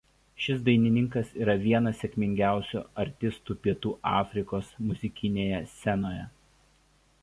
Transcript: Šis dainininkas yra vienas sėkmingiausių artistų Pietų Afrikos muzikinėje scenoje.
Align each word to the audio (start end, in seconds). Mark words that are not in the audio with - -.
Šis 0.43 0.61
dainininkas 0.69 1.29
yra 1.41 1.55
vienas 1.65 2.01
sėkmingiausių 2.05 2.83
artistų 3.05 3.59
Pietų 3.67 3.95
Afrikos 4.17 4.75
muzikinėje 4.91 5.65
scenoje. 5.77 6.31